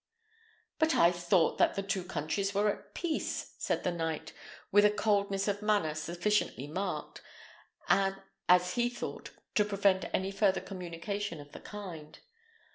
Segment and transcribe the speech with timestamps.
[0.79, 4.33] "But I thought that the two countries were at peace," said the knight,
[4.71, 7.21] with a coldness of manner sufficiently marked,
[7.87, 12.17] as he thought, to prevent any further communication of the kind.